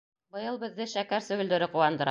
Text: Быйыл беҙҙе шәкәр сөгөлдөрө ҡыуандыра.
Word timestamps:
Быйыл 0.37 0.57
беҙҙе 0.63 0.89
шәкәр 0.95 1.27
сөгөлдөрө 1.29 1.73
ҡыуандыра. 1.77 2.09